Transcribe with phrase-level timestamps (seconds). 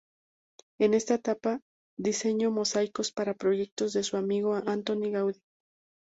[0.79, 1.61] En esa etapa,
[1.95, 5.43] diseñó mosaicos para proyectos de su amigo Antoni Gaudí.